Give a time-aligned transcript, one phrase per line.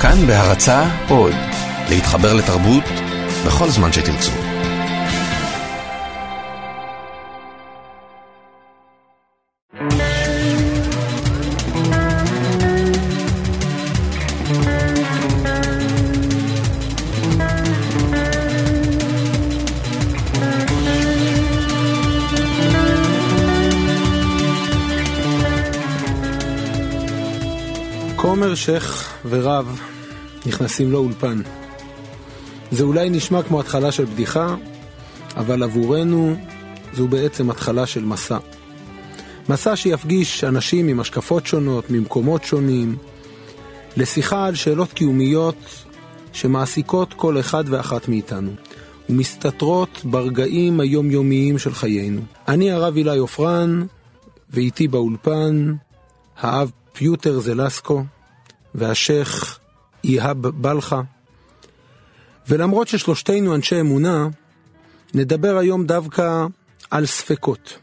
[0.00, 1.34] כאן בהרצה עוד,
[1.88, 2.84] להתחבר לתרבות
[3.46, 4.49] בכל זמן שתרצו.
[28.60, 29.80] כומר, שייח ורב
[30.46, 31.42] נכנסים לאולפן.
[32.70, 34.54] זה אולי נשמע כמו התחלה של בדיחה,
[35.36, 36.36] אבל עבורנו
[36.94, 38.38] זו בעצם התחלה של מסע.
[39.48, 42.96] מסע שיפגיש אנשים עם השקפות שונות, ממקומות שונים,
[43.96, 45.84] לשיחה על שאלות קיומיות
[46.32, 48.50] שמעסיקות כל אחד ואחת מאיתנו,
[49.08, 52.20] ומסתתרות ברגעים היומיומיים של חיינו.
[52.48, 53.82] אני הרב אילי עופרן,
[54.50, 55.74] ואיתי באולפן
[56.40, 58.04] האב פיוטר זלסקו
[58.74, 59.58] והשייח
[60.04, 61.00] איהאב בלחה.
[62.48, 64.28] ולמרות ששלושתנו אנשי אמונה,
[65.14, 66.46] נדבר היום דווקא
[66.90, 67.78] על ספקות.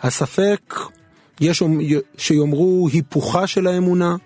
[0.00, 0.74] הספק,
[1.40, 1.62] יש
[2.16, 4.16] שיאמרו היפוכה של האמונה,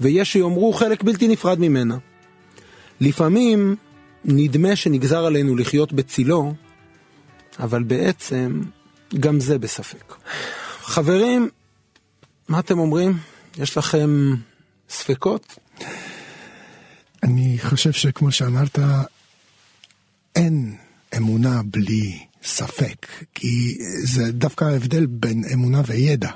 [0.00, 1.96] ויש שיאמרו חלק בלתי נפרד ממנה.
[3.00, 3.76] לפעמים
[4.24, 6.54] נדמה שנגזר עלינו לחיות בצילו,
[7.60, 8.60] אבל בעצם
[9.20, 10.14] גם זה בספק.
[10.82, 11.48] חברים,
[12.48, 13.12] מה אתם אומרים?
[13.58, 14.34] יש לכם
[14.90, 15.58] ספקות?
[17.22, 18.78] אני חושב שכמו שאמרת,
[20.36, 20.76] אין
[21.16, 26.30] אמונה בלי ספק, כי זה דווקא ההבדל בין אמונה וידע.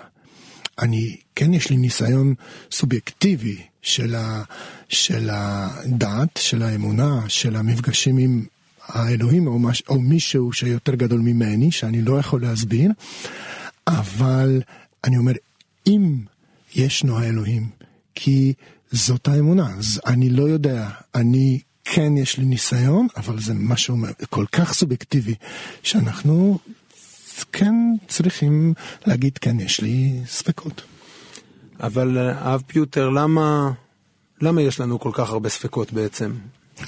[0.78, 2.34] אני, כן יש לי ניסיון
[2.70, 4.42] סובייקטיבי של, ה,
[4.88, 8.44] של הדת, של האמונה, של המפגשים עם
[8.86, 12.90] האלוהים או, מש, או מישהו שיותר גדול ממני, שאני לא יכול להסביר,
[13.86, 14.62] אבל
[15.04, 15.32] אני אומר,
[15.86, 16.18] אם
[16.74, 17.68] ישנו האלוהים,
[18.14, 18.52] כי
[18.90, 19.74] זאת האמונה.
[19.78, 23.96] אז אני לא יודע, אני כן יש לי ניסיון, אבל זה משהו
[24.30, 25.34] כל כך סובייקטיבי,
[25.82, 26.58] שאנחנו
[27.52, 27.74] כן
[28.08, 28.74] צריכים
[29.06, 30.82] להגיד, כן, יש לי ספקות.
[31.80, 33.72] אבל אב פיוטר, למה,
[34.40, 36.32] למה יש לנו כל כך הרבה ספקות בעצם?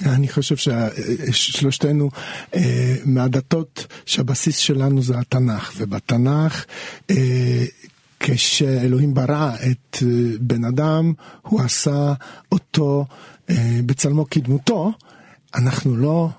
[0.05, 2.09] אני חושב ששלושתנו
[2.55, 6.65] אה, מהדתות שהבסיס שלנו זה התנ"ך, ובתנ"ך
[7.09, 7.65] אה,
[8.27, 10.07] כשאלוהים ברא את אה,
[10.39, 12.13] בן אדם, הוא עשה
[12.51, 13.05] אותו
[13.49, 14.91] אה, בצלמו כדמותו,
[15.55, 16.29] אנחנו לא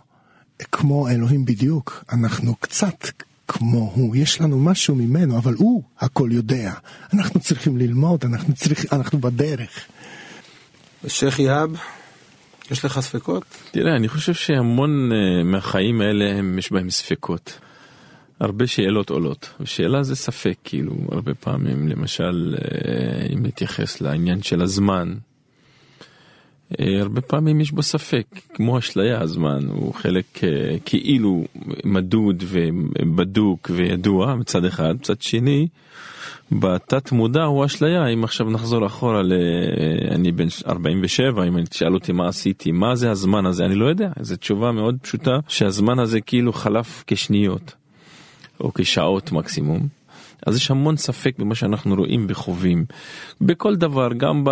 [0.73, 3.07] כמו אלוהים בדיוק, אנחנו קצת
[3.49, 6.73] כמו הוא, יש לנו משהו ממנו, אבל הוא הכל יודע.
[7.13, 9.87] אנחנו צריכים ללמוד, אנחנו, צריך, אנחנו בדרך.
[11.07, 11.71] שייח' יהב,
[12.71, 13.45] יש לך ספקות?
[13.71, 17.59] תראה, אני חושב שהמון uh, מהחיים האלה יש בהם ספקות.
[18.41, 19.53] הרבה שאלות עולות.
[19.65, 25.15] שאלה זה ספק, כאילו, הרבה פעמים, למשל, אה, אם נתייחס לעניין של הזמן,
[26.81, 31.45] אה, הרבה פעמים יש בו ספק, כמו אשליה הזמן, הוא חלק אה, כאילו
[31.85, 35.69] מדוד ובדוק וידוע מצד אחד, מצד שני,
[36.53, 39.33] בתת מודע הוא אשליה, אם עכשיו נחזור אחורה ל...
[40.11, 44.11] אני בן 47, אם תשאל אותי מה עשיתי, מה זה הזמן הזה, אני לא יודע,
[44.21, 47.75] זו תשובה מאוד פשוטה, שהזמן הזה כאילו חלף כשניות.
[48.61, 49.89] או כשעות מקסימום.
[50.47, 52.85] אז יש המון ספק במה שאנחנו רואים וחווים.
[53.41, 54.45] בכל דבר, גם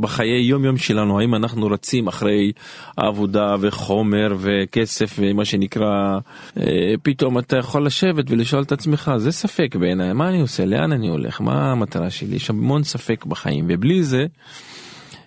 [0.00, 2.52] בחיי יום יום שלנו, האם אנחנו רצים אחרי
[2.96, 6.18] עבודה וחומר וכסף ומה שנקרא,
[6.60, 10.92] אה, פתאום אתה יכול לשבת ולשאול את עצמך, זה ספק בעיניי, מה אני עושה, לאן
[10.92, 14.26] אני הולך, מה המטרה שלי, יש המון ספק בחיים, ובלי זה,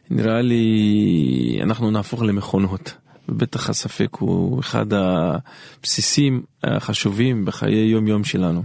[0.10, 2.94] נראה לי, אנחנו נהפוך למכונות.
[3.30, 8.64] ובטח הספק הוא אחד הבסיסים החשובים בחיי יום יום שלנו.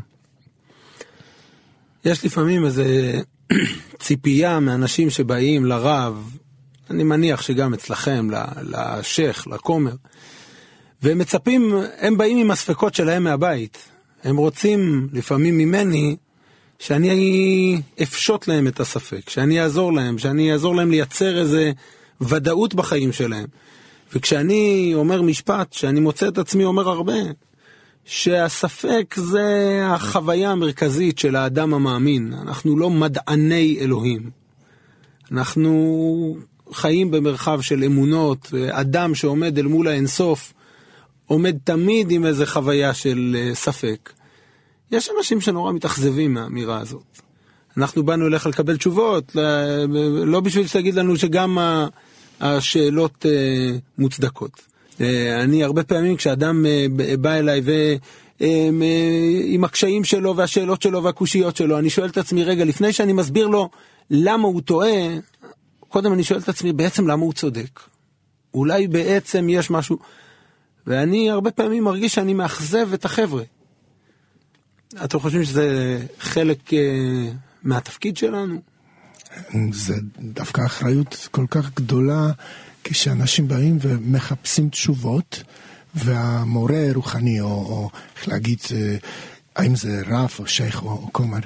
[2.05, 3.21] יש לפעמים איזה
[4.03, 6.37] ציפייה מאנשים שבאים לרב,
[6.91, 8.29] אני מניח שגם אצלכם,
[8.63, 9.95] לשייח, לכומר,
[11.03, 13.79] והם מצפים, הם באים עם הספקות שלהם מהבית.
[14.25, 16.17] הם רוצים לפעמים ממני
[16.79, 21.73] שאני אפשוט להם את הספק, שאני אעזור להם, שאני אעזור להם לייצר איזה
[22.21, 23.47] ודאות בחיים שלהם.
[24.15, 27.15] וכשאני אומר משפט שאני מוצא את עצמי אומר הרבה,
[28.05, 32.35] שהספק זה החוויה המרכזית של האדם המאמין.
[32.43, 34.31] אנחנו לא מדעני אלוהים.
[35.33, 36.37] אנחנו
[36.73, 40.53] חיים במרחב של אמונות, אדם שעומד אל מול האינסוף
[41.27, 44.13] עומד תמיד עם איזה חוויה של אה, ספק.
[44.91, 47.21] יש אנשים שנורא מתאכזבים מהאמירה הזאת.
[47.77, 49.37] אנחנו באנו אליך לקבל תשובות,
[50.25, 51.59] לא בשביל שתגיד לנו שגם
[52.41, 54.61] השאלות אה, מוצדקות.
[55.01, 56.87] אה, אני הרבה פעמים כשאדם אה,
[57.21, 57.73] בא אליי ו...
[59.45, 63.47] עם הקשיים שלו והשאלות שלו והקושיות שלו, אני שואל את עצמי, רגע, לפני שאני מסביר
[63.47, 63.71] לו
[64.11, 64.91] למה הוא טועה,
[65.89, 67.81] קודם אני שואל את עצמי, בעצם למה הוא צודק?
[68.55, 69.99] אולי בעצם יש משהו...
[70.87, 73.43] ואני הרבה פעמים מרגיש שאני מאכזב את החבר'ה.
[75.05, 77.31] אתם חושבים שזה חלק אה,
[77.63, 78.74] מהתפקיד שלנו?
[79.73, 82.31] זה דווקא אחריות כל כך גדולה
[82.85, 85.43] כשאנשים באים ומחפשים תשובות,
[85.95, 88.97] והמורה רוחני, או, או איך להגיד, אה,
[89.57, 91.39] האם זה רב או שייח או, או כומר,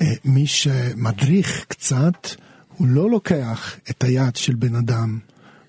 [0.00, 2.28] אה, מי שמדריך קצת,
[2.76, 5.18] הוא לא לוקח את היד של בן אדם,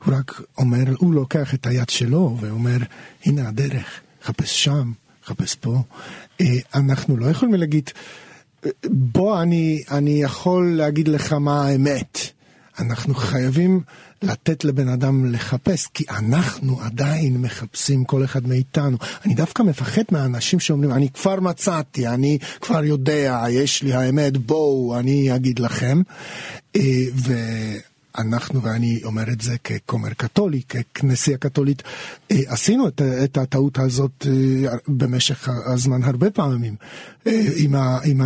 [0.05, 2.77] הוא רק אומר, הוא לוקח את היד שלו ואומר,
[3.25, 4.91] הנה הדרך, חפש שם,
[5.25, 5.83] חפש פה.
[6.41, 6.45] אה,
[6.75, 7.89] אנחנו לא יכולים להגיד,
[8.85, 12.19] בוא אני, אני יכול להגיד לך מה האמת.
[12.79, 13.81] אנחנו חייבים
[14.21, 18.97] לתת לבן אדם לחפש, כי אנחנו עדיין מחפשים כל אחד מאיתנו.
[19.25, 24.99] אני דווקא מפחד מהאנשים שאומרים, אני כבר מצאתי, אני כבר יודע, יש לי האמת, בואו,
[24.99, 26.01] אני אגיד לכם.
[26.75, 26.81] אה,
[27.15, 27.33] ו...
[28.17, 31.83] אנחנו, ואני אומר את זה ככומר קתולי, ככנסייה קתולית,
[32.31, 36.75] אה, עשינו את, את הטעות הזאת אה, במשך הזמן הרבה פעמים.
[37.27, 38.21] אה, עם, ה, עם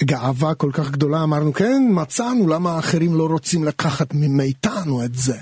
[0.00, 5.36] הגאווה כל כך גדולה אמרנו, כן, מצאנו, למה האחרים לא רוצים לקחת מאיתנו את זה?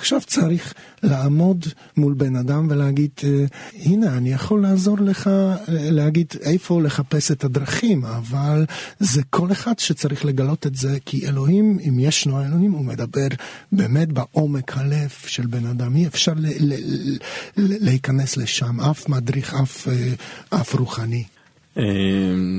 [0.00, 1.64] עכשיו צריך לעמוד
[1.96, 3.44] מול בן אדם ולהגיד, אה,
[3.84, 8.64] הנה, אני יכול לעזור לך אה, להגיד איפה לחפש את הדרכים, אבל
[8.98, 13.28] זה כל אחד שצריך לגלות את זה, כי אלוהים, אם ישנו אלוהים, הוא מדבר
[13.72, 15.96] באמת בעומק הלב של בן אדם.
[15.96, 17.16] אי אפשר ל- ל-
[17.56, 20.14] ל- להיכנס לשם, אף מדריך, אף, אה,
[20.60, 21.24] אף רוחני.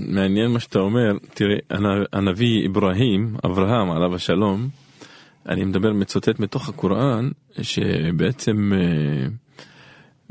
[0.08, 1.58] מעניין מה שאתה אומר, תראה,
[2.14, 4.70] הנביא אברהים, אברהם עליו השלום,
[5.50, 7.30] אני מדבר, מצוטט מתוך הקוראן,
[7.62, 9.28] שבעצם אה,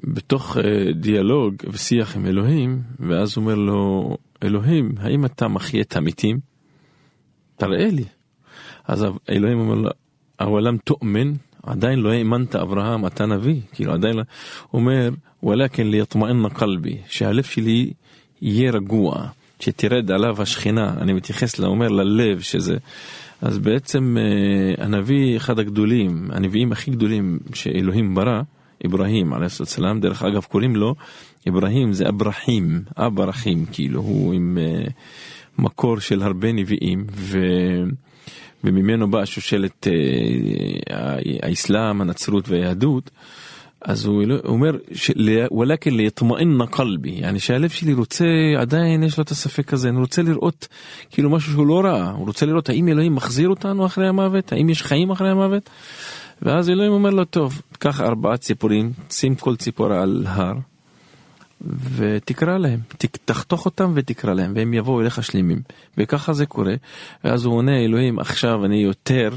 [0.05, 6.41] בתוך אה, דיאלוג ושיח עם אלוהים, ואז אומר לו, אלוהים, האם אתה מחיה את המתים?
[7.57, 8.05] תראה לי.
[8.89, 9.91] אז אלוהים אומר לו,
[10.41, 11.33] אבלם תאמן?
[11.63, 14.23] עדיין לא האמנת אברהם, אתה נביא, כאילו עדיין לא,
[14.75, 15.11] אומר,
[15.43, 17.93] ולכן ליטמאן קלבי, שהלב שלי
[18.43, 19.29] יהיה רגוע,
[19.61, 22.77] שתרד עליו השכינה, אני מתייחס, אומר ללב שזה,
[23.43, 28.43] אז בעצם אה, הנביא אחד הגדולים, הנביאים הכי גדולים שאלוהים ברא,
[28.87, 30.95] אברהים עליו סלאם, דרך אגב קוראים לו,
[31.49, 34.85] אברהים זה אברהים, אברהים, כאילו הוא עם אה,
[35.59, 37.39] מקור של הרבה נביאים, ו...
[38.65, 43.11] וממנו באה שושלת אה, האסלאם, הנצרות והיהדות.
[43.85, 44.71] אז הוא אומר,
[45.59, 48.25] ולכן ליטמאן קלבי, yani שהלב שלי רוצה,
[48.59, 50.69] עדיין יש לו את הספק הזה, אני רוצה לראות
[51.11, 54.69] כאילו משהו שהוא לא ראה, הוא רוצה לראות האם אלוהים מחזיר אותנו אחרי המוות, האם
[54.71, 55.71] יש חיים אחרי המוות,
[56.43, 60.55] ואז אלוהים אומר לו, טוב, קח ארבעה ציפורים, שים כל ציפור על הר,
[61.97, 62.81] ותקרא להם,
[63.25, 65.63] תחתוך אותם ותקרא להם, והם יבואו אליך שלמים,
[65.99, 66.75] וככה זה קורה,
[67.25, 69.31] ואז הוא עונה, אלוהים, עכשיו אני יותר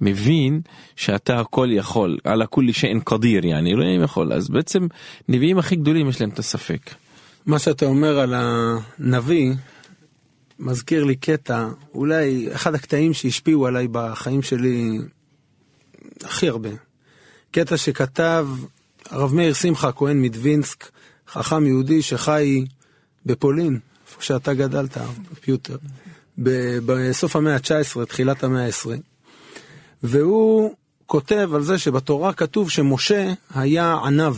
[0.00, 0.60] מבין
[0.96, 4.86] שאתה הכל יכול, על הכולי שאין קדיר, יעני, אלוהים יכול, אז בעצם
[5.28, 6.90] נביאים הכי גדולים יש להם את הספק.
[7.46, 9.52] מה שאתה אומר על הנביא,
[10.58, 14.98] מזכיר לי קטע, אולי אחד הקטעים שהשפיעו עליי בחיים שלי
[16.24, 16.70] הכי הרבה.
[17.50, 18.48] קטע שכתב
[19.10, 20.90] הרב מאיר שמחה, כהן מדווינסק,
[21.28, 22.64] חכם יהודי שחי
[23.26, 24.96] בפולין, איפה שאתה גדלת,
[25.40, 25.76] פיוטר,
[26.86, 29.00] בסוף המאה ה-19, תחילת המאה ה-20.
[30.02, 30.74] והוא
[31.06, 34.36] כותב על זה שבתורה כתוב שמשה היה עניו,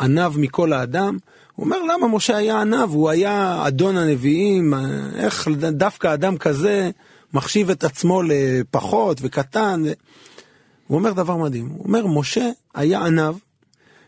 [0.00, 1.18] עניו מכל האדם.
[1.54, 4.74] הוא אומר למה משה היה עניו, הוא היה אדון הנביאים,
[5.16, 6.90] איך דווקא אדם כזה
[7.34, 9.82] מחשיב את עצמו לפחות וקטן.
[10.86, 13.36] הוא אומר דבר מדהים, הוא אומר משה היה עניו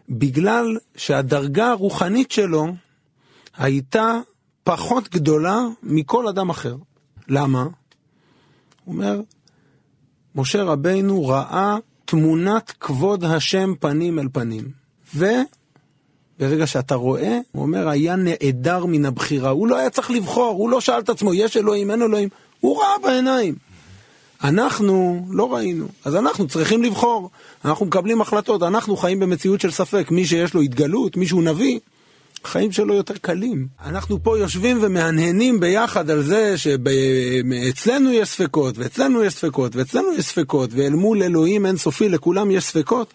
[0.09, 2.67] בגלל שהדרגה הרוחנית שלו
[3.57, 4.19] הייתה
[4.65, 6.77] פחות גדולה מכל אדם אחר.
[7.29, 7.63] למה?
[7.63, 9.21] הוא אומר,
[10.37, 14.65] משה רבינו ראה תמונת כבוד השם פנים אל פנים.
[15.15, 19.51] וברגע שאתה רואה, הוא אומר, היה נעדר מן הבחירה.
[19.51, 22.29] הוא לא היה צריך לבחור, הוא לא שאל את עצמו, יש אלוהים, אין אלוהים.
[22.61, 23.55] הוא ראה בעיניים.
[24.45, 27.31] אנחנו לא ראינו, אז אנחנו צריכים לבחור.
[27.65, 30.11] אנחנו מקבלים החלטות, אנחנו חיים במציאות של ספק.
[30.11, 31.79] מי שיש לו התגלות, מי שהוא נביא,
[32.45, 33.67] החיים שלו יותר קלים.
[33.85, 40.25] אנחנו פה יושבים ומהנהנים ביחד על זה שאצלנו יש ספקות, ואצלנו יש ספקות, ואצלנו יש
[40.25, 43.15] ספקות, ואל מול אלוהים אינסופי לכולם יש ספקות.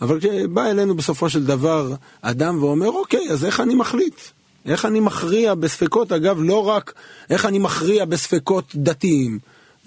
[0.00, 4.20] אבל כשבא אלינו בסופו של דבר אדם ואומר, אוקיי, אז איך אני מחליט?
[4.66, 6.94] איך אני מכריע בספקות, אגב, לא רק
[7.30, 9.38] איך אני מכריע בספקות דתיים.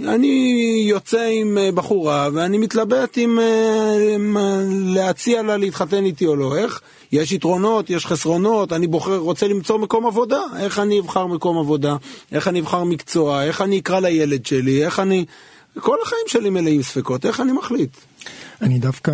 [0.07, 3.95] אני יוצא עם אה, בחורה ואני מתלבט אם אה,
[4.69, 6.57] להציע לה להתחתן איתי או לא.
[6.57, 6.81] איך?
[7.11, 10.41] יש יתרונות, יש חסרונות, אני בוחר, רוצה למצוא מקום עבודה.
[10.59, 11.95] איך אני אבחר מקום עבודה?
[12.31, 13.43] איך אני אבחר מקצוע?
[13.43, 14.85] איך אני אקרא לילד שלי?
[14.85, 15.25] איך אני...
[15.79, 17.97] כל החיים שלי מלאים ספקות, איך אני מחליט?
[18.61, 19.11] אני דווקא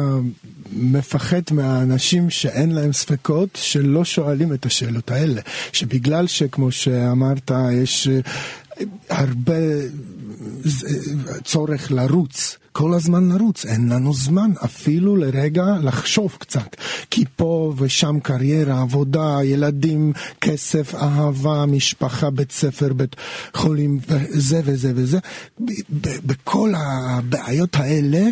[0.71, 5.41] מפחד מהאנשים שאין להם ספקות, שלא שואלים את השאלות האלה.
[5.73, 9.53] שבגלל שכמו שאמרת, יש אה, הרבה
[11.43, 12.57] צורך לרוץ.
[12.71, 16.75] כל הזמן לרוץ, אין לנו זמן אפילו לרגע לחשוב קצת.
[17.09, 23.15] כי פה ושם קריירה, עבודה, ילדים, כסף, אהבה, משפחה, בית ספר, בית
[23.53, 25.19] חולים, וזה וזה וזה.
[26.25, 28.23] בכל הבעיות האלה,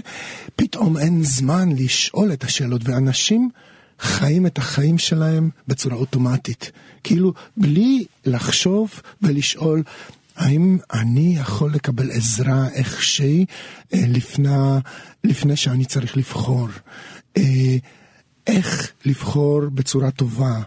[0.55, 3.49] פתאום אין זמן לשאול את השאלות, ואנשים...
[3.99, 6.71] חיים את החיים שלהם בצורה אוטומטית.
[7.03, 9.83] כאילו, בלי לחשוב ולשאול,
[10.35, 13.45] האם אני יכול לקבל עזרה איכשהי
[13.93, 14.49] אה, לפני,
[15.23, 16.67] לפני שאני צריך לבחור?
[17.37, 17.43] אה,
[18.47, 20.59] איך לבחור בצורה טובה.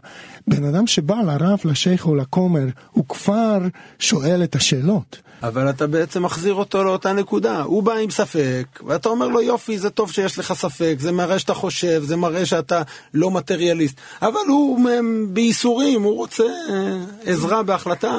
[0.46, 3.58] בן אדם שבא לרב, לשייח או לכומר, הוא כבר
[3.98, 5.18] שואל את השאלות.
[5.42, 7.62] אבל אתה בעצם מחזיר אותו לאותה נקודה.
[7.62, 11.38] הוא בא עם ספק, ואתה אומר לו יופי, זה טוב שיש לך ספק, זה מראה
[11.38, 12.82] שאתה חושב, זה מראה שאתה
[13.14, 14.00] לא מטריאליסט.
[14.22, 14.88] אבל הוא
[15.28, 18.18] בייסורים, הוא רוצה אה, עזרה בהחלטה.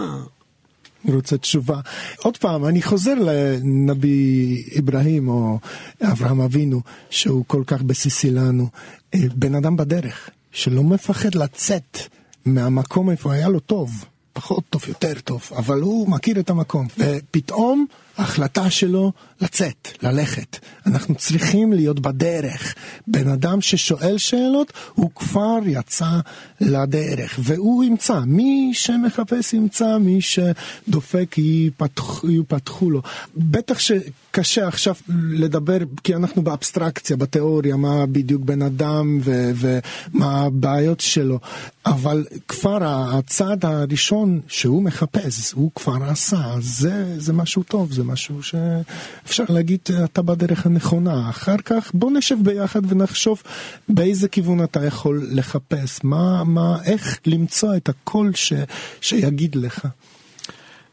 [1.06, 1.79] אני רוצה תשובה.
[2.24, 5.60] עוד פעם, אני חוזר לנבי אברהים או
[6.01, 8.68] אברהם אבינו, שהוא כל כך בסיסי לנו.
[9.13, 11.98] אה, בן אדם בדרך, שלא מפחד לצאת
[12.46, 14.06] מהמקום איפה היה לו טוב.
[14.39, 16.88] פחות טוב, יותר טוב, אבל הוא מכיר את המקום.
[16.98, 17.86] ופתאום
[18.17, 20.58] ההחלטה שלו לצאת, ללכת.
[20.86, 22.75] אנחנו צריכים להיות בדרך.
[23.08, 26.19] בן אדם ששואל שאלות, הוא כבר יצא
[26.62, 28.19] לדרך, והוא ימצא.
[28.25, 33.01] מי שמחפש ימצא, מי שדופק ייפתח, ייפתחו לו.
[33.38, 34.96] בטח שקשה עכשיו
[35.29, 41.39] לדבר, כי אנחנו באבסטרקציה, בתיאוריה, מה בדיוק בן אדם ו- ומה הבעיות שלו,
[41.86, 48.44] אבל כבר הצעד הראשון שהוא מחפש, הוא כבר עשה, זה, זה משהו טוב, זה משהו
[48.44, 51.30] שאפשר להגיד, אתה בדרך הנכונה.
[51.30, 53.44] אחר כך בוא נשב ביחד ונחשוב
[53.90, 58.54] באיזה כיוון אתה יכול לחפש, מה, מה, איך למצוא את הקול ש,
[59.02, 59.88] שיגיד לך.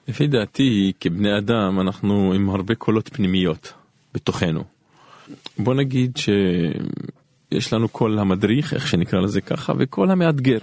[0.09, 3.73] לפי דעתי, כבני אדם, אנחנו עם הרבה קולות פנימיות
[4.15, 4.65] בתוכנו.
[5.59, 10.59] בוא נגיד שיש לנו קול המדריך, איך שנקרא לזה ככה, וקול המאתגר.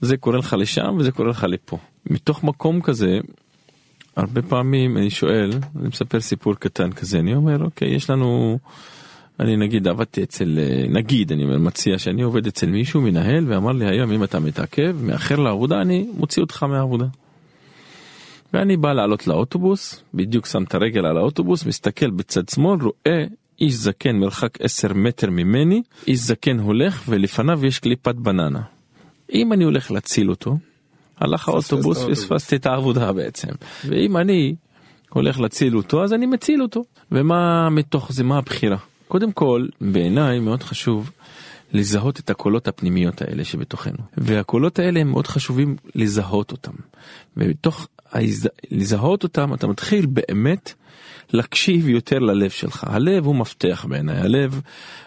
[0.00, 1.78] זה קורה לך לשם וזה קורה לך לפה.
[2.10, 3.18] מתוך מקום כזה,
[4.16, 5.50] הרבה פעמים אני שואל,
[5.80, 8.58] אני מספר סיפור קטן כזה, אני אומר, אוקיי, יש לנו,
[9.40, 13.86] אני נגיד עבדתי אצל, נגיד, אני אומר, מציע שאני עובד אצל מישהו, מנהל, ואמר לי
[13.86, 17.06] היום אם אתה מתעכב, מאחר לעבודה, אני מוציא אותך מהעבודה.
[18.52, 23.24] ואני בא לעלות לאוטובוס, בדיוק שם את הרגל על האוטובוס, מסתכל בצד שמאל, רואה
[23.60, 28.75] איש זקן מרחק 10 מטר ממני, איש זקן הולך ולפניו יש קליפת בננה.
[29.32, 30.58] אם אני הולך להציל אותו,
[31.18, 33.48] הלך האוטובוס, פספסתי את העבודה בעצם.
[33.84, 34.54] ואם אני
[35.10, 36.84] הולך להציל אותו, אז אני מציל אותו.
[37.12, 38.76] ומה מתוך זה, מה הבחירה?
[39.08, 41.10] קודם כל, בעיניי מאוד חשוב
[41.72, 43.98] לזהות את הקולות הפנימיות האלה שבתוכנו.
[44.16, 46.72] והקולות האלה הם מאוד חשובים לזהות אותם.
[47.36, 47.88] ובתוך
[48.70, 50.74] לזהות אותם אתה מתחיל באמת
[51.32, 52.84] להקשיב יותר ללב שלך.
[52.86, 54.60] הלב הוא מפתח בעיניי, הלב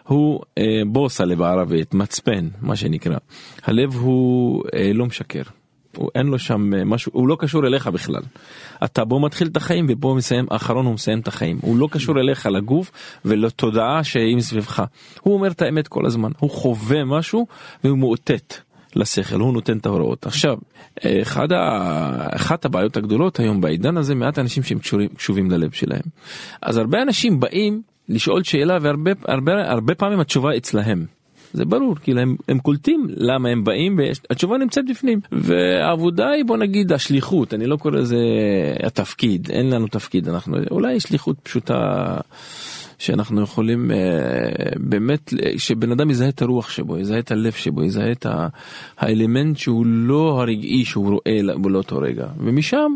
[0.07, 3.17] הוא אה, בוסה בערבית, מצפן, מה שנקרא.
[3.63, 5.43] הלב הוא אה, לא משקר.
[5.97, 8.21] הוא אין לו שם אה, משהו, הוא לא קשור אליך בכלל.
[8.83, 11.57] אתה בו מתחיל את החיים ובו מסיים, האחרון הוא מסיים את החיים.
[11.61, 12.91] הוא לא קשור אליך לגוף
[13.25, 14.83] ולתודעה שהיא מסביבך.
[15.21, 17.47] הוא אומר את האמת כל הזמן, הוא חווה משהו
[17.83, 18.68] והוא מאותת.
[18.96, 20.25] לשכל, הוא נותן את ההוראות.
[20.25, 20.58] עכשיו,
[21.22, 22.36] אחד ה...
[22.36, 26.01] אחת הבעיות הגדולות היום בעידן הזה, מעט אנשים שהם קשורים, קשובים ללב שלהם.
[26.62, 31.05] אז הרבה אנשים באים לשאול שאלה והרבה הרבה, הרבה פעמים התשובה אצלהם.
[31.53, 35.19] זה ברור, כאילו הם, הם קולטים למה הם באים והתשובה נמצאת בפנים.
[35.31, 38.17] והעבודה היא בוא נגיד השליחות, אני לא קורא לזה
[38.84, 42.17] התפקיד, אין לנו תפקיד, אנחנו אולי שליחות פשוטה.
[43.00, 43.94] שאנחנו יכולים uh,
[44.79, 48.25] באמת, שבן אדם יזהה את הרוח שבו, יזהה את הלב שבו, יזהה את
[48.98, 52.27] האלמנט שהוא לא הרגעי שהוא רואה באותו רגע.
[52.38, 52.96] ומשם,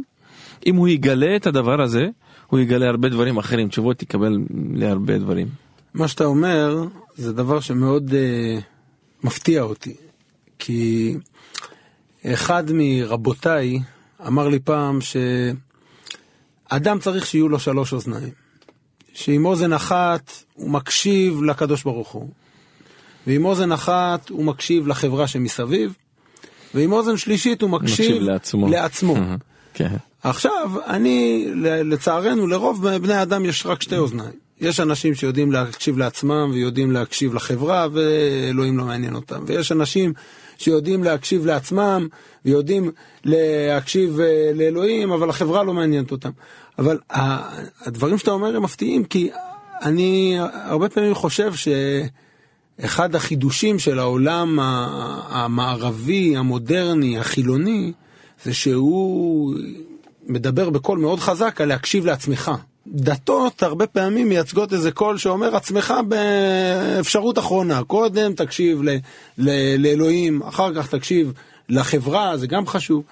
[0.66, 2.08] אם הוא יגלה את הדבר הזה,
[2.48, 4.38] הוא יגלה הרבה דברים אחרים, תשובות יקבל
[4.74, 5.48] להרבה דברים.
[5.94, 9.96] מה שאתה אומר זה דבר שמאוד uh, מפתיע אותי,
[10.60, 11.14] כי
[12.26, 13.80] אחד מרבותיי
[14.28, 18.43] אמר לי פעם שאדם צריך שיהיו לו שלוש אוזניים.
[19.14, 22.30] שעם אוזן אחת הוא מקשיב לקדוש ברוך הוא,
[23.28, 25.94] ועם אוזן אחת הוא מקשיב לחברה שמסביב,
[26.74, 28.68] ועם אוזן שלישית הוא מקשיב, מקשיב לעצמו.
[28.68, 29.16] לעצמו.
[29.74, 29.96] כן.
[30.24, 34.44] עכשיו, אני, לצערנו, לרוב בני אדם יש רק שתי אוזניים.
[34.62, 39.44] יש אנשים שיודעים להקשיב לעצמם ויודעים להקשיב לחברה ואלוהים לא מעניין אותם.
[39.48, 40.14] ויש אנשים
[40.58, 42.08] שיודעים להקשיב לעצמם
[42.46, 42.92] ויודעים
[43.26, 46.30] להקשיב אה, לאלוהים אבל החברה לא מעניינת אותם.
[46.80, 47.00] אבל
[47.86, 49.30] הדברים שאתה אומר הם מפתיעים, כי
[49.82, 51.54] אני הרבה פעמים חושב
[52.80, 54.60] שאחד החידושים של העולם
[55.30, 57.94] המערבי, המודרני, החילוני,
[58.44, 59.56] זה שהוא
[60.28, 62.52] מדבר בקול מאוד חזק על להקשיב לעצמך.
[62.88, 67.84] דתות הרבה פעמים מייצגות איזה קול שאומר עצמך באפשרות אחרונה.
[67.84, 68.90] קודם תקשיב ל,
[69.38, 71.34] ל, לאלוהים, אחר כך תקשיב
[71.70, 73.04] לחברה, זה גם חשוב.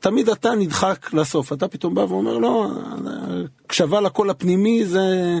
[0.00, 2.70] תמיד אתה נדחק לסוף, אתה פתאום בא ואומר לא,
[3.64, 5.38] הקשבה לקול הפנימי זה,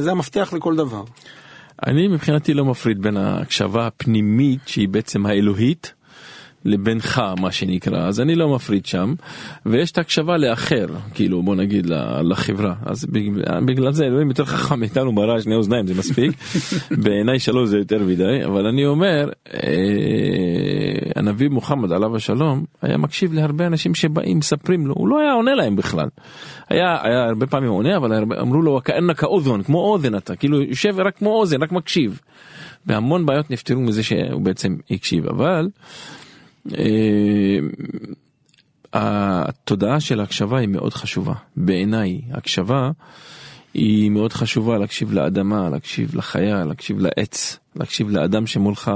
[0.00, 1.04] זה המפתח לכל דבר.
[1.86, 5.92] אני מבחינתי לא מפריד בין ההקשבה הפנימית שהיא בעצם האלוהית
[6.64, 8.06] לבינך מה שנקרא.
[8.06, 9.14] אז אני לא מפריד שם
[9.66, 11.86] ויש את הקשבה לאחר כאילו בוא נגיד
[12.22, 12.74] לחברה.
[12.86, 13.06] אז
[13.66, 16.30] בגלל זה אלוהים יותר חכם מאיתנו ברע שני אוזניים זה מספיק.
[17.04, 19.60] בעיניי שלוש זה יותר מדי אבל אני אומר אה,
[21.16, 24.94] הנביא מוחמד עליו השלום היה מקשיב להרבה אנשים שבאים מספרים לו.
[24.94, 26.08] הוא לא היה עונה להם בכלל.
[26.68, 30.36] היה היה הרבה פעמים עונה אבל הרבה, אמרו לו כאנך אוזן כמו אוזן אתה.
[30.36, 32.20] כאילו יושב רק כמו אוזן רק מקשיב.
[32.86, 35.26] והמון בעיות נפתרו מזה שהוא בעצם הקשיב.
[35.26, 35.68] אבל.
[36.78, 37.58] אה,
[38.92, 41.34] התודעה של ההקשבה היא מאוד חשובה.
[41.56, 42.90] בעיניי הקשבה
[43.74, 48.90] היא מאוד חשובה להקשיב לאדמה להקשיב לחיה להקשיב לעץ להקשיב לאדם שמולך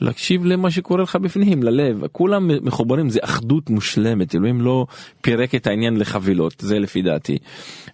[0.00, 2.06] להקשיב למה שקורה לך בפנים ללב.
[2.12, 4.34] כולם מחוברים זה אחדות מושלמת.
[4.34, 4.86] אלוהים לא
[5.20, 7.38] פירק את העניין לחבילות זה לפי דעתי.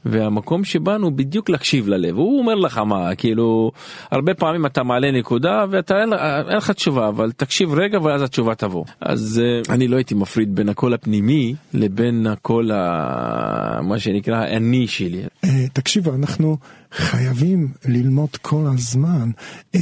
[0.05, 3.73] והמקום שבאנו בדיוק להקשיב ללב הוא אומר לך מה כאילו
[4.11, 6.13] הרבה פעמים אתה מעלה נקודה ואתה אין,
[6.49, 10.55] אין לך תשובה אבל תקשיב רגע ואז התשובה תבוא אז uh, אני לא הייתי מפריד
[10.55, 13.81] בין הקול הפנימי לבין הקול ה...
[13.83, 15.23] מה שנקרא האני שלי.
[15.47, 16.57] Uh, תקשיבו אנחנו
[16.93, 19.31] חייבים ללמוד כל הזמן.
[19.77, 19.79] Uh,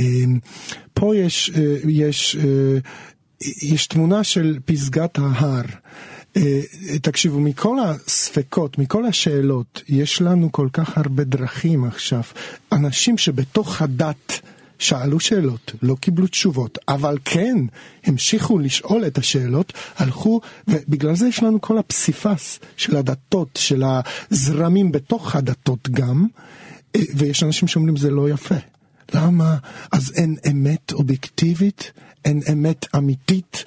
[0.94, 1.52] פה יש,
[1.88, 2.36] יש,
[3.62, 5.64] יש תמונה של פסגת ההר.
[6.36, 6.60] אה,
[7.02, 12.22] תקשיבו, מכל הספקות, מכל השאלות, יש לנו כל כך הרבה דרכים עכשיו.
[12.72, 14.40] אנשים שבתוך הדת
[14.78, 17.56] שאלו שאלות, לא קיבלו תשובות, אבל כן
[18.04, 23.82] המשיכו לשאול את השאלות, הלכו, ובגלל זה יש לנו כל הפסיפס של הדתות, של
[24.30, 26.26] הזרמים בתוך הדתות גם,
[26.96, 28.54] אה, ויש אנשים שאומרים זה לא יפה.
[29.14, 29.56] למה?
[29.92, 31.92] אז אין אמת אובייקטיבית,
[32.24, 33.64] אין אמת אמיתית.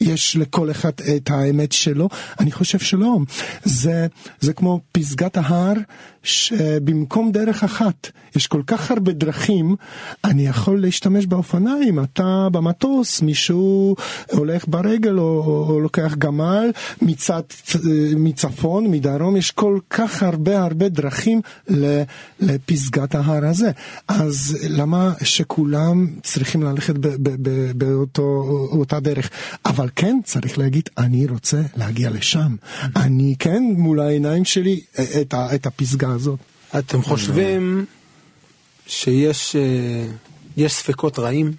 [0.00, 2.08] יש לכל אחד את האמת שלו?
[2.40, 3.18] אני חושב שלא.
[3.64, 4.06] זה,
[4.40, 5.74] זה כמו פסגת ההר
[6.28, 9.76] שבמקום דרך אחת יש כל כך הרבה דרכים,
[10.24, 13.96] אני יכול להשתמש באופניים, אתה במטוס, מישהו
[14.32, 16.70] הולך ברגל או, או לוקח גמל
[17.02, 17.42] מצד,
[18.16, 21.40] מצפון, מדרום, יש כל כך הרבה הרבה דרכים
[22.40, 23.70] לפסגת ההר הזה.
[24.08, 26.94] אז למה שכולם צריכים ללכת
[27.74, 29.30] באותה דרך?
[29.66, 32.56] אבל כן צריך להגיד, אני רוצה להגיע לשם.
[32.96, 34.80] אני כן מול העיניים שלי
[35.20, 36.38] את, את הפסגה הזאת.
[36.78, 37.84] אתם חושבים
[38.86, 39.56] שיש
[40.56, 41.52] יש ספקות רעים?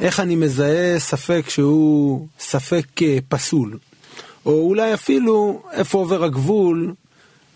[0.00, 2.86] איך אני מזהה ספק שהוא ספק
[3.28, 3.78] פסול?
[4.46, 6.94] או אולי אפילו איפה עובר הגבול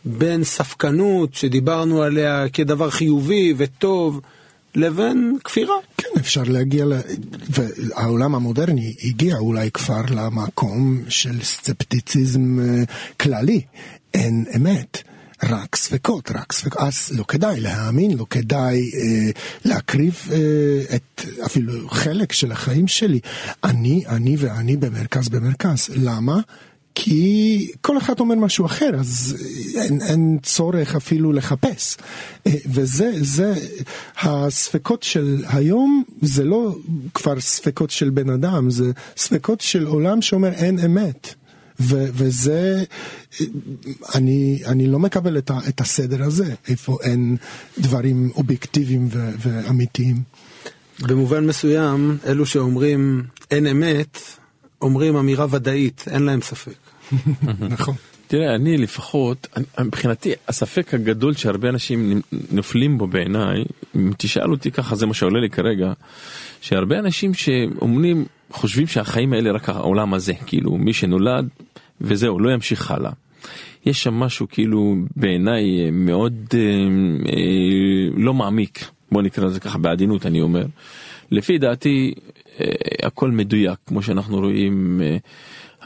[0.04, 4.20] בין ספקנות שדיברנו עליה כדבר חיובי וטוב
[4.74, 5.74] לבין כפירה.
[5.96, 6.92] כן, אפשר להגיע, ל...
[7.50, 12.58] והעולם המודרני הגיע אולי כבר למקום של סצפטיציזם
[13.20, 13.60] כללי.
[14.14, 15.02] אין אמת.
[15.48, 19.30] רק ספקות, רק ספקות, אז לא כדאי להאמין, לא כדאי אה,
[19.64, 20.36] להקריב אה,
[20.96, 23.20] את אפילו חלק של החיים שלי.
[23.64, 25.88] אני, אני ואני במרכז במרכז.
[25.96, 26.40] למה?
[26.98, 29.36] כי כל אחד אומר משהו אחר, אז
[29.74, 31.96] אין, אין צורך אפילו לחפש.
[32.46, 33.54] אה, וזה, זה,
[34.20, 36.76] הספקות של היום, זה לא
[37.14, 41.34] כבר ספקות של בן אדם, זה ספקות של עולם שאומר אין אמת.
[41.80, 42.84] ו- וזה,
[44.14, 47.36] אני, אני לא מקבל את, ה- את הסדר הזה, איפה אין
[47.78, 50.16] דברים אובייקטיביים ו- ואמיתיים.
[51.00, 54.18] במובן מסוים, אלו שאומרים אין אמת,
[54.82, 56.76] אומרים אמירה ודאית, אין להם ספק.
[57.60, 57.94] נכון.
[58.26, 59.46] תראה, אני לפחות,
[59.84, 63.64] מבחינתי, הספק הגדול שהרבה אנשים נופלים בו בעיניי,
[63.96, 65.92] אם תשאל אותי ככה, זה מה שעולה לי כרגע,
[66.60, 71.48] שהרבה אנשים שאומרים, חושבים שהחיים האלה רק העולם הזה, כאילו מי שנולד
[72.00, 73.12] וזהו, לא ימשיך הלאה.
[73.86, 76.60] יש שם משהו כאילו בעיניי מאוד אה,
[77.32, 80.66] אה, לא מעמיק, בוא נקרא לזה ככה בעדינות אני אומר.
[81.30, 82.14] לפי דעתי
[82.60, 82.66] אה,
[83.02, 85.00] הכל מדויק כמו שאנחנו רואים.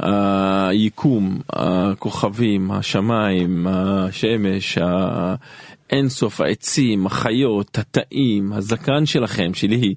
[0.02, 4.78] אה, היקום, הכוכבים, השמיים, השמש,
[5.90, 9.94] האינסוף, העצים, החיות, התאים, הזקן שלכם, שלי,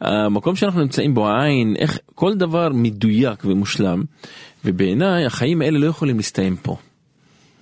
[0.00, 4.02] המקום שאנחנו נמצאים בו, העין, איך, כל דבר מדויק ומושלם,
[4.64, 6.76] ובעיניי החיים האלה לא יכולים להסתיים פה.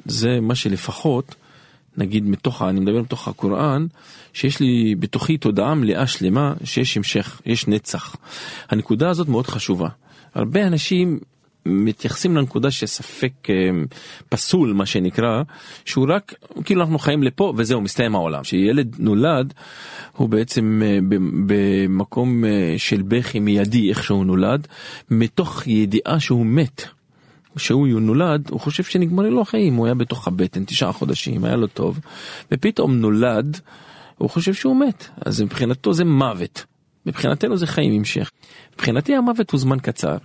[0.05, 1.35] זה מה שלפחות,
[1.97, 3.87] נגיד מתוך, אני מדבר מתוך הקוראן,
[4.33, 8.17] שיש לי בתוכי תודעה מלאה שלמה שיש המשך, יש נצח.
[8.71, 9.89] הנקודה הזאת מאוד חשובה.
[10.35, 11.19] הרבה אנשים
[11.66, 13.55] מתייחסים לנקודה שספק אה,
[14.29, 15.42] פסול מה שנקרא
[15.85, 18.44] שהוא רק כאילו אנחנו חיים לפה וזהו מסתיים העולם.
[18.44, 19.55] שילד נולד
[20.12, 20.98] הוא בעצם אה,
[21.46, 24.66] במקום אה, של בכי מיידי איך שהוא נולד
[25.11, 26.85] מתוך ידיעה שהוא מת.
[27.57, 29.74] כשהוא נולד הוא חושב שנגמר לו החיים.
[29.74, 31.98] הוא היה בתוך הבטן תשעה חודשים היה לו טוב.
[32.53, 33.61] ופתאום נולד
[34.18, 35.09] הוא חושב שהוא מת.
[35.27, 36.64] אז מבחינתו זה מוות.
[37.07, 38.31] מבחינתנו זה חיים המשך.
[38.74, 40.16] מבחינתי המוות הוא זמן קצר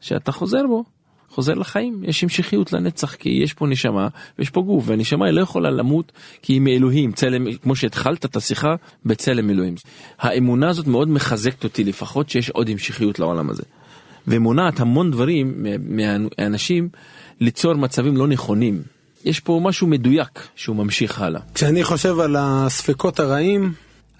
[0.00, 0.84] שאתה חוזר בו,
[1.28, 4.08] חוזר לחיים, יש המשכיות לנצח כי יש פה נשמה
[4.38, 8.36] ויש פה גוף והנשמה היא לא יכולה למות כי היא מאלוהים, צלם, כמו שהתחלת את
[8.36, 8.74] השיחה
[9.06, 9.74] בצלם אלוהים.
[10.18, 13.62] האמונה הזאת מאוד מחזקת אותי לפחות שיש עוד המשכיות לעולם הזה.
[14.28, 16.88] ומונעת המון דברים מהאנשים
[17.40, 18.82] ליצור מצבים לא נכונים.
[19.24, 21.40] יש פה משהו מדויק שהוא ממשיך הלאה.
[21.54, 23.72] כשאני חושב על הספקות הרעים,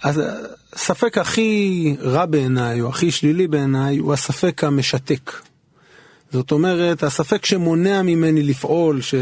[0.04, 5.32] הספק הכי רע בעיניי, או הכי שלילי בעיניי, הוא הספק המשתק.
[6.32, 9.14] זאת אומרת, הספק שמונע ממני לפעול, ש,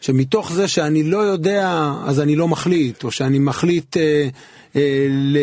[0.00, 4.28] שמתוך זה שאני לא יודע, אז אני לא מחליט, או שאני מחליט אה,
[4.76, 5.38] אה, ל,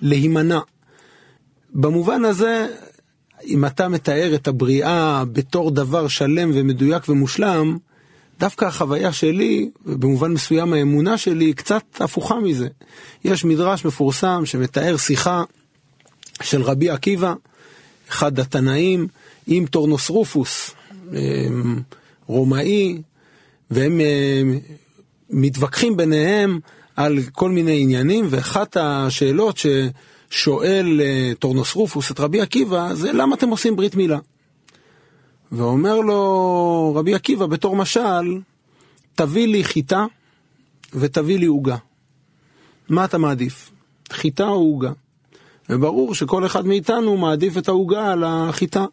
[0.00, 0.60] להימנע.
[1.74, 2.66] במובן הזה,
[3.46, 7.78] אם אתה מתאר את הבריאה בתור דבר שלם ומדויק ומושלם,
[8.40, 12.68] דווקא החוויה שלי, במובן מסוים האמונה שלי, קצת הפוכה מזה.
[13.24, 15.44] יש מדרש מפורסם שמתאר שיחה
[16.42, 17.34] של רבי עקיבא,
[18.08, 19.06] אחד התנאים,
[19.46, 20.70] עם טורנוסרופוס,
[21.12, 21.80] אמ,
[22.26, 23.02] רומאי,
[23.70, 24.58] והם אמ,
[25.30, 26.60] מתווכחים ביניהם
[26.96, 29.58] על כל מיני עניינים, ואחת השאלות
[30.30, 34.18] ששואל אה, טורנוסרופוס את רבי עקיבא זה למה אתם עושים ברית מילה?
[35.52, 38.40] ואומר לו רבי עקיבא בתור משל,
[39.14, 40.04] תביא לי חיטה
[40.92, 41.76] ותביא לי עוגה.
[42.88, 43.70] מה אתה מעדיף,
[44.12, 44.92] חיטה או עוגה?
[45.70, 48.84] וברור שכל אחד מאיתנו מעדיף את העוגה על החיטה.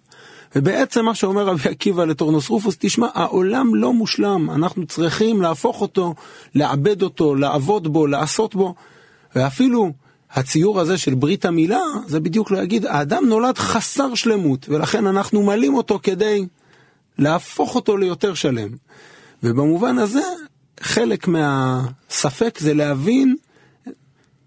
[0.56, 6.14] ובעצם מה שאומר רבי עקיבא לטורנוס רופוס, תשמע, העולם לא מושלם, אנחנו צריכים להפוך אותו,
[6.56, 8.76] לעבד אותו, לעבוד בו, לעשות בו,
[9.36, 9.92] ואפילו
[10.32, 15.76] הציור הזה של ברית המילה, זה בדיוק להגיד, האדם נולד חסר שלמות, ולכן אנחנו מלאים
[15.76, 16.46] אותו כדי
[17.18, 18.70] להפוך אותו ליותר שלם.
[19.44, 20.24] ובמובן הזה,
[20.80, 23.36] חלק מהספק זה להבין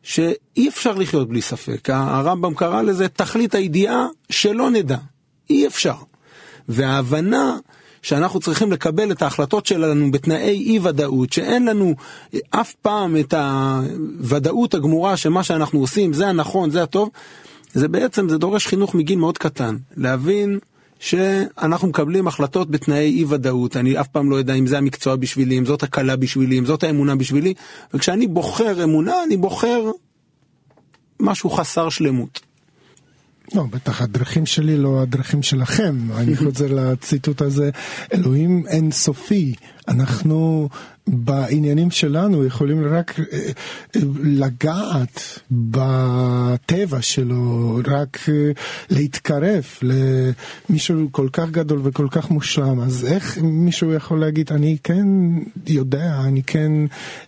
[0.07, 1.91] שאי אפשר לחיות בלי ספק.
[1.91, 4.97] הרמב"ם קרא לזה תכלית הידיעה שלא נדע.
[5.51, 5.95] אי אפשר.
[6.69, 7.57] וההבנה
[8.03, 11.95] שאנחנו צריכים לקבל את ההחלטות שלנו בתנאי אי ודאות, שאין לנו
[12.51, 17.11] אף פעם את הוודאות הגמורה שמה שאנחנו עושים זה הנכון, זה הטוב,
[17.75, 19.77] זה בעצם, זה דורש חינוך מגיל מאוד קטן.
[19.97, 20.59] להבין
[21.01, 25.59] שאנחנו מקבלים החלטות בתנאי אי ודאות, אני אף פעם לא יודע אם זה המקצוע בשבילי,
[25.59, 27.55] אם זאת הקלה בשבילי, אם זאת האמונה בשבילי,
[27.95, 29.91] וכשאני בוחר אמונה, אני בוחר
[31.21, 32.41] משהו חסר שלמות.
[33.55, 35.97] לא, בטח הדרכים שלי לא הדרכים שלכם.
[36.17, 37.71] אני חוזר לציטוט הזה,
[38.15, 39.55] אלוהים אין סופי.
[39.89, 40.69] אנחנו
[41.07, 43.51] בעניינים שלנו יכולים רק אה,
[44.23, 48.51] לגעת בטבע שלו, רק אה,
[48.91, 55.07] להתקרב למישהו כל כך גדול וכל כך מושלם, אז איך מישהו יכול להגיד, אני כן
[55.67, 56.73] יודע, אני כן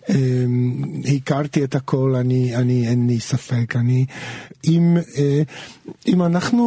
[0.09, 0.15] אה,
[1.15, 4.05] הכרתי את הכל, אני, אני אין לי ספק, אני,
[4.65, 5.41] אם, אה,
[6.07, 6.63] אם אנחנו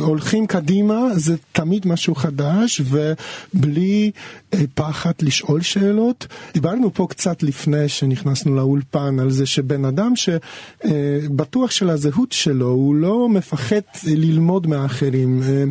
[0.00, 4.10] הולכים קדימה זה תמיד משהו חדש ובלי
[4.54, 6.26] אה, פחד לשאול שאלות.
[6.54, 12.94] דיברנו פה קצת לפני שנכנסנו לאולפן על זה שבן אדם שבטוח של הזהות שלו, הוא
[12.94, 15.64] לא מפחד ללמוד מהאחרים, אה,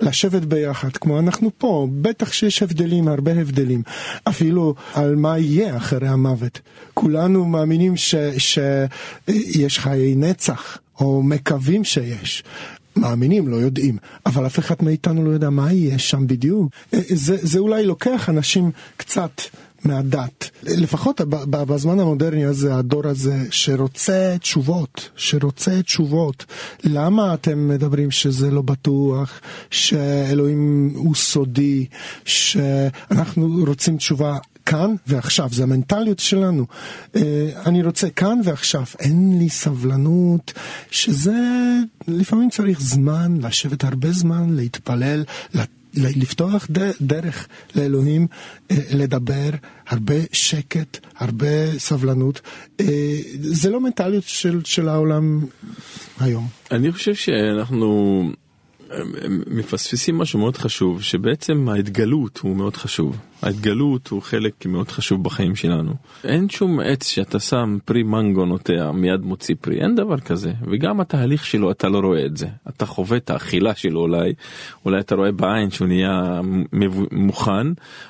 [0.00, 3.82] לשבת ביחד, כמו אנחנו פה, בטח שיש הבדלים, הרבה הבדלים,
[4.24, 6.60] אפילו על מה יהיה אחרי המוות.
[6.94, 10.78] כולנו מאמינים שיש חיי נצח.
[11.00, 12.44] או מקווים שיש.
[12.96, 16.72] מאמינים, לא יודעים, אבל אף אחד מאיתנו לא יודע מה יהיה שם בדיוק.
[16.94, 19.40] אה, זה, זה אולי לוקח אנשים קצת
[19.84, 20.50] מהדת.
[20.62, 26.44] לפחות בזמן המודרני הזה, הדור הזה, שרוצה תשובות, שרוצה תשובות.
[26.84, 31.86] למה אתם מדברים שזה לא בטוח, שאלוהים הוא סודי,
[32.24, 36.66] שאנחנו רוצים תשובה כאן ועכשיו, זה המנטליות שלנו.
[37.16, 40.52] אה, אני רוצה כאן ועכשיו, אין לי סבלנות,
[40.90, 41.38] שזה
[42.08, 45.24] לפעמים צריך זמן, לשבת הרבה זמן, להתפלל,
[45.94, 46.66] לפתוח
[47.00, 48.26] דרך לאלוהים,
[48.70, 49.50] אה, לדבר,
[49.88, 52.40] הרבה שקט, הרבה סבלנות.
[52.80, 55.44] אה, זה לא מנטליות של, של העולם
[56.20, 56.48] היום.
[56.70, 58.22] אני חושב שאנחנו
[58.90, 63.16] הם מפספסים משהו מאוד חשוב, שבעצם ההתגלות הוא מאוד חשוב.
[63.42, 65.94] ההתגלות הוא חלק מאוד חשוב בחיים שלנו.
[66.24, 70.52] אין שום עץ שאתה שם פרי מנגו נוטע מיד מוציא פרי, אין דבר כזה.
[70.70, 72.46] וגם התהליך שלו אתה לא רואה את זה.
[72.68, 74.32] אתה חווה את האכילה שלו אולי,
[74.84, 76.40] אולי אתה רואה בעין שהוא נהיה
[77.12, 77.66] מוכן,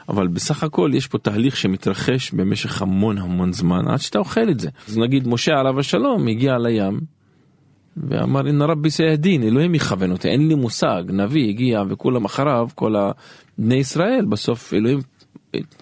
[0.08, 4.60] אבל בסך הכל יש פה תהליך שמתרחש במשך המון המון זמן עד שאתה אוכל את
[4.60, 4.68] זה.
[4.88, 7.19] אז נגיד משה עליו השלום הגיע לים.
[7.96, 12.94] ואמר הנה רבי סיידין, אלוהים יכוון אותי, אין לי מושג, נביא הגיע וכולם אחריו, כל
[13.58, 14.98] בני ישראל, בסוף אלוהים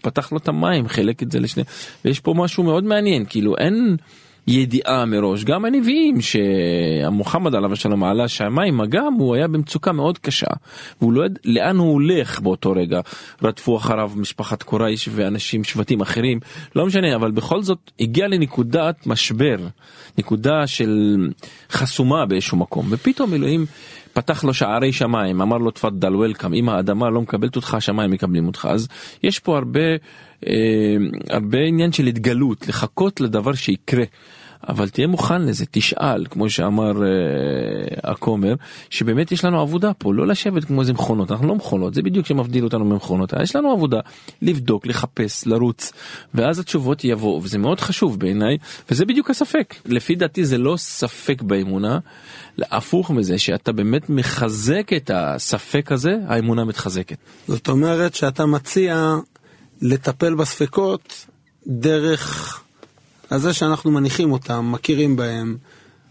[0.02, 1.62] פתח לו את המים, חילק את זה לשני,
[2.04, 3.96] ויש פה משהו מאוד מעניין, כאילו אין
[4.48, 10.46] ידיעה מראש, גם הנביאים שמוחמד עליו השלום עלה שהמים, גם הוא היה במצוקה מאוד קשה,
[11.00, 13.00] והוא לא ידע לאן הוא הולך באותו רגע,
[13.42, 16.40] רדפו אחריו משפחת קורייש ואנשים, שבטים אחרים,
[16.76, 19.56] לא משנה, אבל בכל זאת הגיע לנקודת משבר,
[20.18, 21.16] נקודה של
[21.70, 23.66] חסומה באיזשהו מקום, ופתאום אלוהים
[24.12, 28.46] פתח לו שערי שמיים, אמר לו תפדל וולקאם, אם האדמה לא מקבלת אותך, השמיים מקבלים
[28.46, 28.68] אותך.
[28.70, 28.88] אז
[29.22, 29.80] יש פה הרבה,
[30.46, 30.96] אה,
[31.30, 34.04] הרבה עניין של התגלות, לחכות לדבר שיקרה.
[34.68, 37.08] אבל תהיה מוכן לזה, תשאל, כמו שאמר אה,
[38.10, 38.54] הכומר,
[38.90, 42.26] שבאמת יש לנו עבודה פה, לא לשבת כמו איזה מכונות, אנחנו לא מכונות, זה בדיוק
[42.26, 44.00] שמבדיל אותנו ממכונות, יש לנו עבודה,
[44.42, 45.92] לבדוק, לחפש, לרוץ,
[46.34, 48.58] ואז התשובות יבואו, וזה מאוד חשוב בעיניי,
[48.90, 49.74] וזה בדיוק הספק.
[49.86, 51.98] לפי דעתי זה לא ספק באמונה,
[52.58, 57.16] הפוך מזה, שאתה באמת מחזק את הספק הזה, האמונה מתחזקת.
[57.48, 59.16] זאת אומרת שאתה מציע
[59.82, 61.26] לטפל בספקות
[61.66, 62.62] דרך...
[63.30, 65.56] אז זה שאנחנו מניחים אותם, מכירים בהם,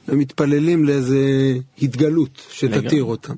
[0.07, 3.33] ומתפללים לאיזה התגלות שתתיר אותם.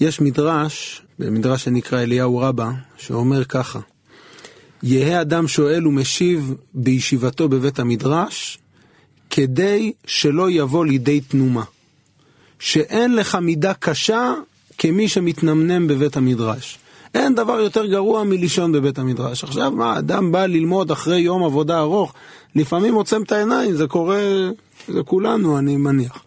[0.00, 3.80] יש מדרש, במדרש שנקרא אליהו רבה, שאומר ככה:
[4.82, 8.58] יהא אדם שואל ומשיב בישיבתו בבית המדרש,
[9.30, 11.64] כדי שלא יבוא לידי תנומה.
[12.58, 14.34] שאין לך מידה קשה
[14.78, 16.78] כמי שמתנמנם בבית המדרש.
[17.16, 19.44] אין דבר יותר גרוע מלישון בבית המדרש.
[19.44, 22.14] עכשיו מה, אדם בא ללמוד אחרי יום עבודה ארוך,
[22.54, 24.50] לפעמים עוצם את העיניים, זה קורה,
[24.88, 26.22] זה כולנו, אני מניח.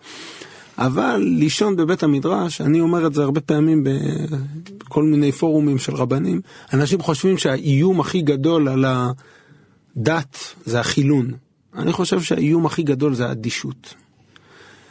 [0.77, 6.41] אבל לישון בבית המדרש, אני אומר את זה הרבה פעמים בכל מיני פורומים של רבנים,
[6.73, 11.31] אנשים חושבים שהאיום הכי גדול על הדת זה החילון.
[11.75, 13.93] אני חושב שהאיום הכי גדול זה האדישות.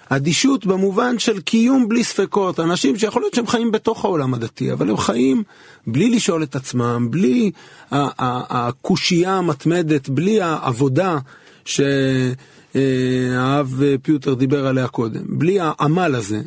[0.09, 4.91] אדישות במובן של קיום בלי ספקות, אנשים שיכול להיות שהם חיים בתוך העולם הדתי, אבל
[4.91, 5.43] הם חיים
[5.87, 7.51] בלי לשאול את עצמם, בלי
[7.91, 11.19] הקושייה המתמדת, בלי העבודה
[11.65, 11.93] שהאב
[14.03, 16.41] פיוטר דיבר עליה קודם, בלי העמל הזה.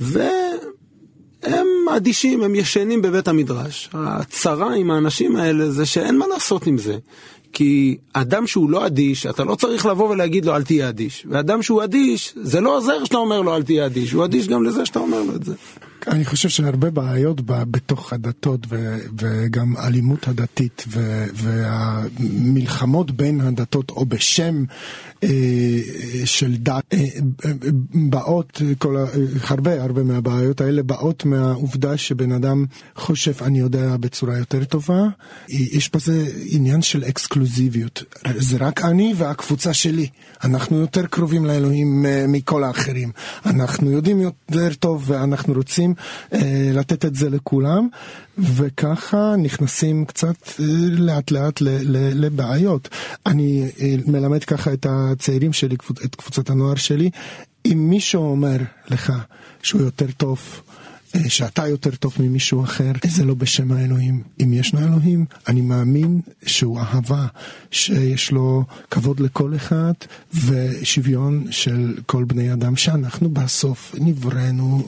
[0.00, 3.90] והם אדישים, הם ישנים בבית המדרש.
[3.94, 6.98] הצרה עם האנשים האלה זה שאין מה לעשות עם זה.
[7.52, 11.26] כי אדם שהוא לא אדיש, אתה לא צריך לבוא ולהגיד לו אל תהיה אדיש.
[11.30, 14.64] ואדם שהוא אדיש, זה לא עוזר שאתה אומר לו אל תהיה אדיש, הוא אדיש גם
[14.64, 15.54] לזה שאתה אומר לו את זה.
[16.06, 18.66] אני חושב שהרבה בעיות בתוך הדתות
[19.18, 20.84] וגם אלימות הדתית
[21.34, 24.64] והמלחמות בין הדתות או בשם
[25.24, 25.28] אה,
[26.24, 27.04] של דת אה,
[27.94, 28.96] באות, כל,
[29.44, 32.64] הרבה הרבה מהבעיות האלה באות מהעובדה שבן אדם
[32.96, 35.02] חושב אני יודע בצורה יותר טובה,
[35.48, 38.02] יש בזה עניין של אקסקלוזיביות,
[38.36, 40.08] זה רק אני והקבוצה שלי,
[40.44, 43.12] אנחנו יותר קרובים לאלוהים אה, מכל האחרים,
[43.46, 45.95] אנחנו יודעים יותר טוב ואנחנו רוצים אה,
[46.72, 47.88] לתת את זה לכולם,
[48.38, 51.60] וככה נכנסים קצת אה, לאט לאט
[52.14, 52.88] לבעיות.
[53.26, 57.10] אני אה, מלמד ככה את הצעירים שלי, את קבוצת הנוער שלי,
[57.66, 58.56] אם מישהו אומר
[58.88, 59.12] לך
[59.62, 60.62] שהוא יותר טוב,
[61.28, 64.22] שאתה יותר טוב ממישהו אחר, זה לא בשם האלוהים.
[64.42, 67.26] אם ישנו אלוהים, אני מאמין שהוא אהבה,
[67.70, 69.92] שיש לו כבוד לכל אחד
[70.46, 74.84] ושוויון של כל בני אדם, שאנחנו בסוף נבראנו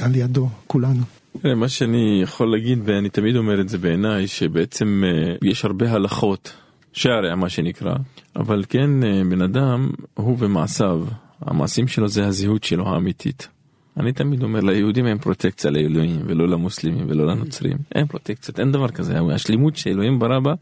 [0.00, 1.02] על ידו, כולנו.
[1.44, 5.02] מה שאני יכול להגיד, ואני תמיד אומר את זה בעיניי, שבעצם
[5.42, 6.52] יש הרבה הלכות,
[6.92, 7.94] שעריה מה שנקרא,
[8.36, 8.90] אבל כן
[9.30, 11.04] בן אדם הוא ומעשיו,
[11.40, 13.48] המעשים שלו זה הזהות שלו האמיתית.
[13.96, 18.88] אני תמיד אומר ליהודים אין פרוטקציה לאלוהים ולא למוסלמים ולא לנוצרים אין פרוטקציות אין דבר
[18.88, 20.54] כזה השלימות שאלוהים ברא בה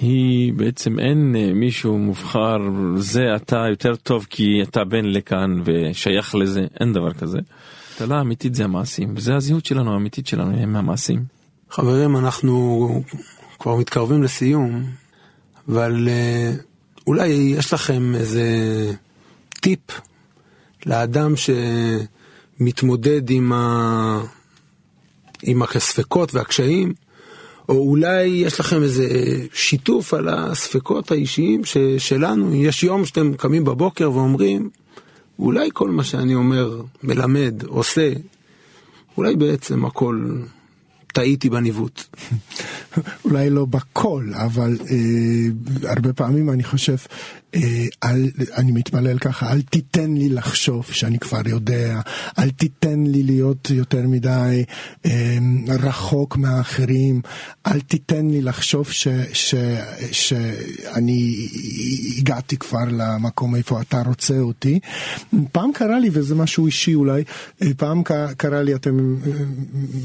[0.00, 2.58] היא בעצם אין אה, מישהו מובחר
[2.96, 7.38] זה אתה יותר טוב כי אתה בן לכאן ושייך לזה אין דבר כזה.
[7.94, 11.24] הטלה האמיתית זה המעשים וזה הזהות שלנו האמיתית שלנו הם המעשים.
[11.70, 13.02] חברים אנחנו
[13.58, 14.84] כבר מתקרבים לסיום
[15.68, 16.52] אבל אה,
[17.06, 18.44] אולי יש לכם איזה
[19.60, 19.80] טיפ
[20.86, 21.34] לאדם
[22.60, 24.20] שמתמודד עם, ה...
[25.42, 26.92] עם הספקות והקשיים,
[27.68, 29.06] או אולי יש לכם איזה
[29.52, 31.76] שיתוף על הספקות האישיים ש...
[31.98, 32.54] שלנו.
[32.54, 34.70] יש יום שאתם קמים בבוקר ואומרים,
[35.38, 38.12] אולי כל מה שאני אומר, מלמד, עושה,
[39.16, 40.26] אולי בעצם הכל
[41.06, 42.02] טעיתי בניווט.
[43.24, 46.96] אולי לא בכל, אבל אה, הרבה פעמים אני חושב,
[48.04, 52.00] אל, אני מתפלל ככה, אל תיתן לי לחשוב שאני כבר יודע,
[52.38, 54.64] אל תיתן לי להיות יותר מדי
[55.06, 55.38] אה,
[55.68, 57.20] רחוק מהאחרים,
[57.66, 59.54] אל תיתן לי לחשוב ש, ש,
[60.12, 61.48] שאני
[62.18, 64.80] הגעתי כבר למקום איפה אתה רוצה אותי.
[65.52, 67.24] פעם קרה לי, וזה משהו אישי אולי,
[67.62, 68.02] אה, פעם
[68.36, 69.32] קרה לי, אתם אה,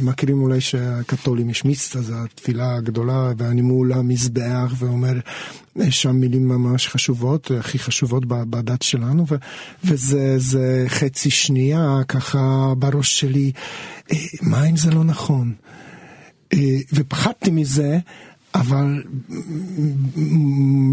[0.02, 5.14] מכירים אולי שהקתולים יש מיסטה, זו התפילה הגדולה, ואני מול המזבח ואומר
[5.90, 9.36] שם מילים ממש חשובות, הכי חשובות בדת שלנו, ו,
[9.84, 13.52] וזה חצי שנייה ככה בראש שלי,
[14.12, 15.54] אה, מה אם זה לא נכון?
[16.54, 18.00] אה, ופחדתי מזה,
[18.56, 19.04] אבל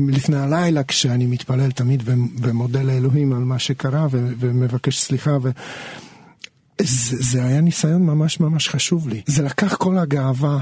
[0.08, 2.02] לפני הלילה כשאני מתפלל תמיד
[2.38, 5.50] ומודה לאלוהים על מה שקרה ומבקש סליחה ו...
[6.80, 9.22] זה, זה היה ניסיון ממש ממש חשוב לי.
[9.26, 10.58] זה לקח כל הגאווה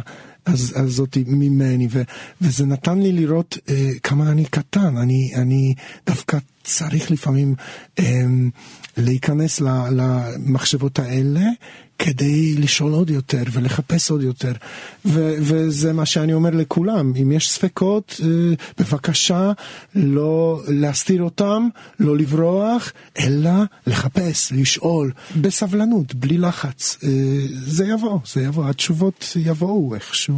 [0.46, 2.02] הזאת ממני, ו,
[2.40, 4.96] וזה נתן לי לראות אה, כמה אני קטן.
[4.96, 5.74] אני, אני
[6.07, 7.54] דווקא צריך לפעמים
[7.98, 8.24] אה,
[8.96, 11.42] להיכנס למחשבות האלה
[11.98, 14.52] כדי לשאול עוד יותר ולחפש עוד יותר.
[15.04, 19.52] ו- וזה מה שאני אומר לכולם, אם יש ספקות, אה, בבקשה
[19.94, 21.68] לא להסתיר אותם,
[22.00, 23.50] לא לברוח, אלא
[23.87, 26.98] לחפש, לשאול, בסבלנות, בלי לחץ.
[27.04, 27.09] אה,
[27.66, 30.33] זה יבוא, זה יבוא, התשובות יבואו איכשהו,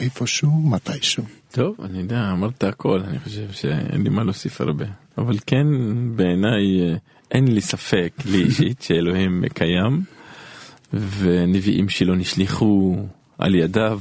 [0.00, 1.24] איפשהו, מתישהו.
[1.52, 4.84] טוב, אני יודע, אמרת הכל, אני חושב שאין לי מה להוסיף הרבה.
[5.18, 5.66] אבל כן,
[6.16, 6.96] בעיניי, אה,
[7.30, 10.02] אין לי ספק, לי אישית, שאלוהים קיים.
[11.18, 12.96] ונביאים שלו נשלחו
[13.38, 14.00] על ידיו,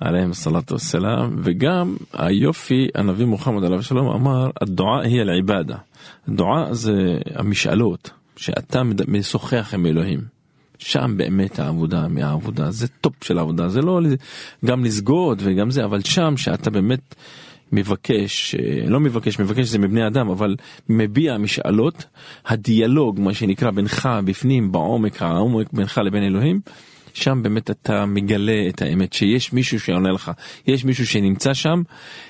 [0.00, 5.76] עליהם صلاة وسلام, וגם היופי, הנביא מוחמד עליו שלום אמר, ה دعاء היא العبادة.
[6.28, 10.33] ה دعاء זה המשאלות, שאתה משוחח עם אלוהים.
[10.78, 14.00] שם באמת העבודה מהעבודה, זה top של העבודה, זה לא
[14.64, 17.14] גם לסגוד וגם זה, אבל שם שאתה באמת
[17.72, 20.56] מבקש, אה, לא מבקש, מבקש זה מבני אדם, אבל
[20.88, 22.04] מביע משאלות,
[22.46, 26.60] הדיאלוג, מה שנקרא, בינך, בפנים, בעומק, העומק בינך לבין אלוהים,
[27.14, 30.30] שם באמת אתה מגלה את האמת, שיש מישהו שעונה לך,
[30.66, 31.82] יש מישהו שנמצא שם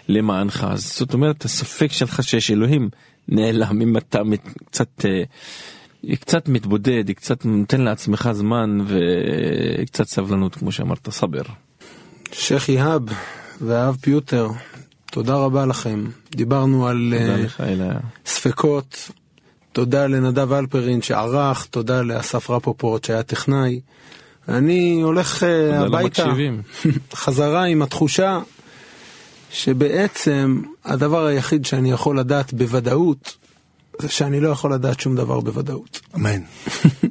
[0.08, 0.66] למענך.
[0.74, 2.88] זאת אומרת, הספק שלך שיש אלוהים
[3.28, 4.20] נעלם אם אתה
[4.70, 5.04] קצת...
[5.04, 5.22] אה,
[6.20, 11.42] קצת מתבודד, קצת נותן לעצמך זמן וקצת סבלנות, כמו שאמרת, סבר.
[12.32, 13.02] שייח' יהב
[13.60, 14.48] ואב פיוטר,
[15.10, 16.04] תודה רבה לכם.
[16.30, 17.14] דיברנו על
[17.58, 17.62] uh,
[18.26, 19.10] ספקות.
[19.72, 23.80] תודה לנדב אלפרין שערך, תודה לאסף רפופורט שהיה טכנאי.
[24.48, 26.32] אני הולך uh, הביתה,
[27.14, 28.40] חזרה עם התחושה
[29.50, 33.36] שבעצם הדבר היחיד שאני יכול לדעת בוודאות,
[34.02, 36.00] זה שאני לא יכול לדעת שום דבר בוודאות.
[36.14, 36.40] אמן.